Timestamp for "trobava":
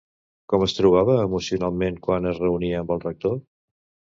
0.77-1.17